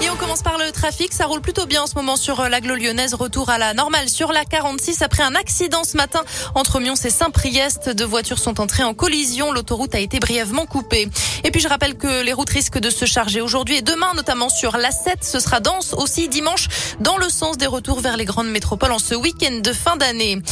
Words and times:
Et 0.00 0.10
on 0.10 0.16
commence 0.16 0.42
par 0.42 0.58
le 0.58 0.72
trafic. 0.72 1.12
Ça 1.12 1.26
roule 1.26 1.40
plutôt 1.40 1.66
bien 1.66 1.82
en 1.82 1.86
ce 1.86 1.94
moment 1.94 2.16
sur 2.16 2.40
euh, 2.40 2.48
l'aglo 2.48 2.74
lyonnaise. 2.74 3.14
Retour 3.14 3.48
à 3.48 3.58
la 3.58 3.74
normale 3.74 4.08
sur 4.08 4.32
la 4.32 4.44
46 4.44 5.02
après 5.02 5.22
un 5.22 5.36
accident 5.36 5.84
ce 5.84 5.96
matin 5.96 6.22
entre 6.56 6.80
Mions 6.80 6.96
et 6.96 7.10
Saint-Priest. 7.10 7.90
Deux 7.90 8.04
voitures 8.04 8.40
sont 8.40 8.60
entrées 8.60 8.82
en 8.82 8.94
collision. 8.94 9.52
L'autoroute 9.52 9.94
a 9.94 10.00
été 10.00 10.18
brièvement 10.18 10.66
coupée. 10.66 11.08
Et 11.44 11.52
puis 11.52 11.60
je 11.60 11.68
rappelle 11.68 11.96
que 11.96 12.22
les 12.22 12.32
routes 12.32 12.50
risquent 12.50 12.80
de 12.80 12.90
se 12.90 13.04
charger 13.04 13.40
aujourd'hui 13.40 13.76
et 13.76 13.82
demain, 13.82 14.12
notamment 14.16 14.48
sur 14.48 14.76
l'A7. 14.76 15.18
Ce 15.20 15.38
sera 15.38 15.60
dense 15.60 15.92
aussi 15.92 16.28
dimanche 16.28 16.66
dans 16.98 17.18
le 17.18 17.28
sens 17.28 17.56
des 17.56 17.66
retours 17.66 18.00
vers 18.00 18.16
les 18.16 18.24
grandes 18.24 18.50
métropoles 18.50 18.92
en 18.92 18.98
ce 18.98 19.14
week-end 19.14 19.60
de 19.62 19.72
fin 19.72 19.96
d'année. 19.96 20.42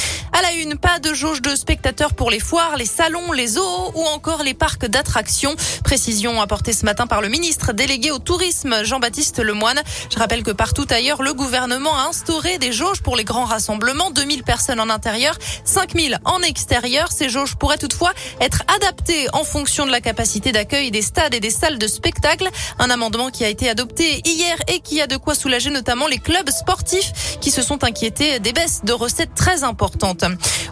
À 0.40 0.42
la 0.42 0.52
une, 0.52 0.78
pas 0.78 1.00
de 1.00 1.12
jauge 1.12 1.42
de 1.42 1.54
spectateurs 1.54 2.14
pour 2.14 2.30
les 2.30 2.40
foires, 2.40 2.78
les 2.78 2.86
salons, 2.86 3.32
les 3.32 3.46
zoos 3.46 3.92
ou 3.94 4.02
encore 4.06 4.42
les 4.42 4.54
parcs 4.54 4.86
d'attractions. 4.86 5.54
Précision 5.84 6.40
apportée 6.40 6.72
ce 6.72 6.86
matin 6.86 7.06
par 7.06 7.20
le 7.20 7.28
ministre 7.28 7.74
délégué 7.74 8.10
au 8.10 8.18
tourisme, 8.18 8.82
Jean-Baptiste 8.82 9.40
Lemoine. 9.40 9.82
Je 10.10 10.18
rappelle 10.18 10.42
que 10.42 10.50
partout 10.50 10.86
ailleurs, 10.88 11.22
le 11.22 11.34
gouvernement 11.34 11.94
a 11.94 12.08
instauré 12.08 12.56
des 12.56 12.72
jauges 12.72 13.02
pour 13.02 13.16
les 13.16 13.24
grands 13.24 13.44
rassemblements, 13.44 14.10
2000 14.12 14.42
personnes 14.42 14.80
en 14.80 14.88
intérieur, 14.88 15.36
5000 15.64 16.18
en 16.24 16.40
extérieur. 16.40 17.12
Ces 17.12 17.28
jauges 17.28 17.56
pourraient 17.56 17.76
toutefois 17.76 18.14
être 18.40 18.62
adaptées 18.74 19.26
en 19.34 19.44
fonction 19.44 19.84
de 19.84 19.90
la 19.90 20.00
capacité 20.00 20.52
d'accueil 20.52 20.90
des 20.90 21.02
stades 21.02 21.34
et 21.34 21.40
des 21.40 21.50
salles 21.50 21.76
de 21.76 21.86
spectacle. 21.86 22.48
Un 22.78 22.88
amendement 22.88 23.28
qui 23.28 23.44
a 23.44 23.48
été 23.50 23.68
adopté 23.68 24.22
hier 24.24 24.56
et 24.68 24.80
qui 24.80 25.02
a 25.02 25.06
de 25.06 25.18
quoi 25.18 25.34
soulager 25.34 25.68
notamment 25.68 26.06
les 26.06 26.18
clubs 26.18 26.48
sportifs 26.48 27.36
qui 27.42 27.50
se 27.50 27.60
sont 27.60 27.84
inquiétés 27.84 28.38
des 28.38 28.54
baisses 28.54 28.80
de 28.84 28.94
recettes 28.94 29.34
très 29.34 29.64
importantes. 29.64 30.24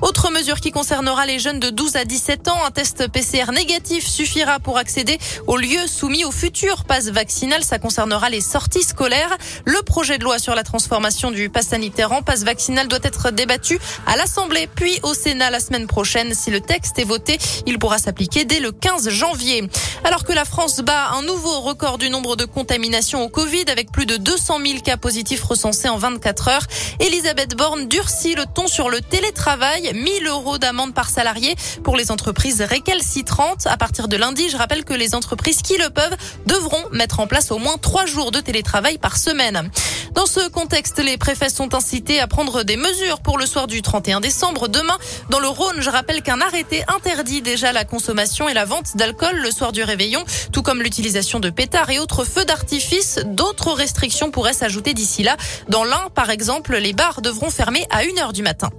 Autre 0.02 0.30
mesure 0.30 0.60
qui 0.60 0.70
concernera 0.70 1.26
les 1.26 1.38
jeunes 1.38 1.60
de 1.60 1.70
12 1.70 1.96
à 1.96 2.04
17 2.04 2.48
ans, 2.48 2.64
un 2.64 2.70
test 2.70 3.08
PCR 3.08 3.50
négatif 3.52 4.06
suffira 4.06 4.60
pour 4.60 4.78
accéder 4.78 5.18
aux 5.46 5.56
lieux 5.56 5.86
soumis 5.86 6.24
au 6.24 6.30
futur 6.30 6.84
pass 6.84 7.08
vaccinal. 7.08 7.64
Ça 7.64 7.78
concernera 7.78 8.30
les 8.30 8.40
sorties 8.40 8.82
scolaires. 8.82 9.36
Le 9.64 9.82
projet 9.82 10.18
de 10.18 10.24
loi 10.24 10.38
sur 10.38 10.54
la 10.54 10.62
transformation 10.62 11.30
du 11.30 11.50
pass 11.50 11.68
sanitaire 11.68 12.12
en 12.12 12.22
pass 12.22 12.44
vaccinal 12.44 12.88
doit 12.88 12.98
être 13.02 13.30
débattu 13.30 13.78
à 14.06 14.16
l'Assemblée 14.16 14.68
puis 14.72 15.00
au 15.02 15.14
Sénat 15.14 15.50
la 15.50 15.60
semaine 15.60 15.86
prochaine. 15.86 16.34
Si 16.34 16.50
le 16.50 16.60
texte 16.60 16.98
est 16.98 17.04
voté, 17.04 17.38
il 17.66 17.78
pourra 17.78 17.98
s'appliquer 17.98 18.44
dès 18.44 18.60
le 18.60 18.72
15 18.72 19.08
janvier. 19.08 19.68
Alors 20.04 20.24
que 20.24 20.32
la 20.32 20.44
France 20.44 20.80
bat 20.80 21.10
un 21.12 21.22
nouveau 21.22 21.60
record 21.60 21.98
du 21.98 22.10
nombre 22.10 22.36
de 22.36 22.44
contaminations 22.44 23.24
au 23.24 23.28
Covid 23.28 23.64
avec 23.68 23.90
plus 23.90 24.06
de 24.06 24.16
200 24.16 24.60
000 24.64 24.80
cas 24.80 24.96
positifs 24.96 25.42
recensés 25.42 25.88
en 25.88 25.96
24 25.98 26.48
heures, 26.48 26.66
Elisabeth 27.00 27.56
Borne 27.56 27.88
durcit 27.88 28.34
le 28.34 28.44
ton 28.46 28.68
sur 28.68 28.90
le 28.90 29.00
télétravail. 29.00 29.47
1000 29.56 30.26
euros 30.26 30.58
d'amende 30.58 30.92
par 30.92 31.08
salarié 31.08 31.54
pour 31.82 31.96
les 31.96 32.10
entreprises 32.10 32.60
récalcitrantes. 32.60 33.66
À 33.66 33.78
partir 33.78 34.06
de 34.06 34.16
lundi, 34.16 34.50
je 34.50 34.56
rappelle 34.58 34.84
que 34.84 34.92
les 34.92 35.14
entreprises 35.14 35.62
qui 35.62 35.78
le 35.78 35.88
peuvent 35.88 36.16
devront 36.46 36.82
mettre 36.92 37.20
en 37.20 37.26
place 37.26 37.50
au 37.50 37.58
moins 37.58 37.78
trois 37.78 38.04
jours 38.04 38.30
de 38.30 38.40
télétravail 38.40 38.98
par 38.98 39.16
semaine. 39.16 39.70
Dans 40.14 40.26
ce 40.26 40.48
contexte, 40.48 40.98
les 40.98 41.16
préfets 41.16 41.48
sont 41.48 41.74
incités 41.74 42.20
à 42.20 42.26
prendre 42.26 42.62
des 42.62 42.76
mesures 42.76 43.20
pour 43.20 43.38
le 43.38 43.46
soir 43.46 43.66
du 43.66 43.80
31 43.80 44.20
décembre. 44.20 44.68
Demain, 44.68 44.98
dans 45.30 45.40
le 45.40 45.48
Rhône, 45.48 45.80
je 45.80 45.88
rappelle 45.88 46.22
qu'un 46.22 46.40
arrêté 46.40 46.84
interdit 46.88 47.40
déjà 47.40 47.72
la 47.72 47.84
consommation 47.84 48.48
et 48.48 48.54
la 48.54 48.64
vente 48.66 48.96
d'alcool 48.96 49.36
le 49.36 49.50
soir 49.50 49.72
du 49.72 49.82
réveillon, 49.82 50.24
tout 50.52 50.62
comme 50.62 50.82
l'utilisation 50.82 51.40
de 51.40 51.48
pétards 51.48 51.90
et 51.90 51.98
autres 51.98 52.24
feux 52.24 52.44
d'artifice. 52.44 53.20
D'autres 53.24 53.72
restrictions 53.72 54.30
pourraient 54.30 54.52
s'ajouter 54.52 54.92
d'ici 54.92 55.22
là. 55.22 55.36
Dans 55.68 55.84
l'un, 55.84 56.10
par 56.14 56.30
exemple, 56.30 56.76
les 56.76 56.92
bars 56.92 57.22
devront 57.22 57.50
fermer 57.50 57.86
à 57.90 58.02
1h 58.02 58.32
du 58.32 58.42
matin. 58.42 58.70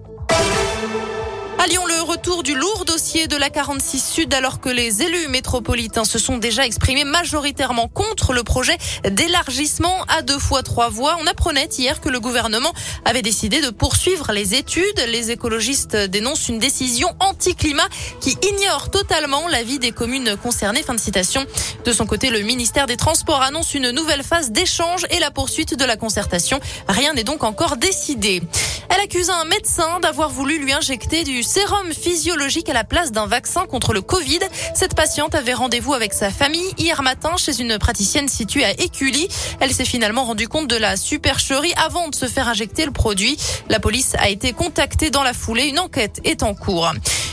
À 1.61 1.67
Lyon, 1.67 1.85
le 1.85 2.01
retour 2.03 2.41
du 2.41 2.55
lourd 2.55 2.85
dossier 2.85 3.27
de 3.27 3.35
la 3.35 3.49
46 3.49 3.99
Sud 3.99 4.33
alors 4.33 4.61
que 4.61 4.69
les 4.69 5.03
élus 5.03 5.27
métropolitains 5.27 6.05
se 6.05 6.17
sont 6.17 6.37
déjà 6.37 6.65
exprimés 6.65 7.03
majoritairement 7.03 7.89
contre 7.89 8.31
le 8.31 8.43
projet 8.43 8.77
d'élargissement 9.03 9.93
à 10.07 10.21
deux 10.21 10.39
fois 10.39 10.63
trois 10.63 10.87
voies. 10.87 11.17
On 11.19 11.27
apprenait 11.27 11.67
hier 11.77 11.99
que 11.99 12.07
le 12.07 12.21
gouvernement 12.21 12.71
avait 13.03 13.21
décidé 13.21 13.59
de 13.59 13.71
poursuivre 13.71 14.31
les 14.31 14.55
études. 14.55 15.03
Les 15.09 15.31
écologistes 15.31 15.97
dénoncent 15.97 16.47
une 16.47 16.59
décision 16.59 17.13
anti-climat 17.19 17.89
qui 18.21 18.37
ignore 18.41 18.89
totalement 18.89 19.45
l'avis 19.49 19.79
des 19.79 19.91
communes 19.91 20.37
concernées. 20.41 20.81
Fin 20.81 20.93
de 20.93 20.99
citation. 21.01 21.45
De 21.83 21.91
son 21.91 22.05
côté, 22.05 22.29
le 22.29 22.39
ministère 22.39 22.85
des 22.85 22.95
Transports 22.95 23.41
annonce 23.41 23.73
une 23.73 23.91
nouvelle 23.91 24.23
phase 24.23 24.51
d'échange 24.51 25.05
et 25.09 25.19
la 25.19 25.29
poursuite 25.29 25.77
de 25.77 25.83
la 25.83 25.97
concertation. 25.97 26.61
Rien 26.87 27.11
n'est 27.11 27.25
donc 27.25 27.43
encore 27.43 27.75
décidé. 27.75 28.41
Elle 28.89 29.01
accuse 29.01 29.29
un 29.29 29.45
médecin 29.45 29.99
d'avoir 29.99 30.29
voulu 30.29 30.59
lui 30.59 30.73
injecter 30.73 31.23
du 31.23 31.43
sérum 31.43 31.93
physiologique 31.93 32.69
à 32.69 32.73
la 32.73 32.83
place 32.83 33.11
d'un 33.11 33.27
vaccin 33.27 33.65
contre 33.65 33.93
le 33.93 34.01
Covid. 34.01 34.39
Cette 34.73 34.95
patiente 34.95 35.35
avait 35.35 35.53
rendez-vous 35.53 35.93
avec 35.93 36.13
sa 36.13 36.31
famille 36.31 36.73
hier 36.77 37.01
matin 37.01 37.37
chez 37.37 37.61
une 37.61 37.77
praticienne 37.77 38.27
située 38.27 38.65
à 38.65 38.71
Écully. 38.71 39.27
Elle 39.59 39.71
s'est 39.73 39.85
finalement 39.85 40.23
rendue 40.23 40.47
compte 40.47 40.67
de 40.67 40.75
la 40.75 40.97
supercherie 40.97 41.73
avant 41.77 42.07
de 42.07 42.15
se 42.15 42.25
faire 42.25 42.47
injecter 42.47 42.85
le 42.85 42.91
produit. 42.91 43.37
La 43.69 43.79
police 43.79 44.15
a 44.17 44.29
été 44.29 44.53
contactée 44.53 45.11
dans 45.11 45.23
la 45.23 45.33
foulée. 45.33 45.67
Une 45.67 45.79
enquête 45.79 46.19
est 46.23 46.43
en 46.43 46.55
cours. 46.55 46.91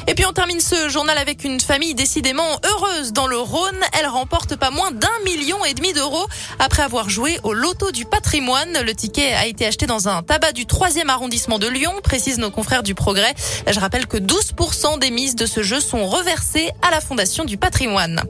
Et 0.09 0.15
puis 0.15 0.25
on 0.25 0.33
termine 0.33 0.61
ce 0.61 0.89
journal 0.89 1.19
avec 1.19 1.43
une 1.43 1.61
famille 1.61 1.95
décidément 1.95 2.61
heureuse 2.65 3.13
dans 3.13 3.27
le 3.27 3.39
Rhône. 3.39 3.81
Elle 3.99 4.07
remporte 4.07 4.55
pas 4.57 4.71
moins 4.71 4.93
d'un 4.93 5.09
million 5.25 5.65
et 5.65 5.75
demi 5.75 5.93
d'euros 5.93 6.27
après 6.61 6.83
avoir 6.83 7.11
joué 7.11 7.41
au 7.43 7.53
loto 7.53 7.91
du 7.91 8.05
patrimoine. 8.05 8.79
Le 8.85 8.95
ticket 8.95 9.33
a 9.35 9.47
été 9.47 9.67
acheté 9.67 9.87
dans 9.87 10.09
un 10.09 10.23
tabac 10.23 10.53
du 10.53 10.65
3e 10.65 11.09
arrondissement 11.09 11.59
de 11.59 11.67
Lyon, 11.67 11.93
précisent 12.05 12.39
nos 12.39 12.53
confrères 12.53 12.85
du 12.85 12.95
Progrès. 12.95 13.35
Je 13.69 13.81
rappelle 13.81 14.07
que 14.07 14.17
12% 14.17 15.01
des 15.01 15.11
mises 15.11 15.35
de 15.35 15.47
ce 15.47 15.63
jeu 15.63 15.81
sont 15.81 16.07
reversées 16.07 16.71
à 16.83 16.91
la 16.93 17.01
Fondation 17.01 17.45
du 17.45 17.57
patrimoine. 17.57 18.23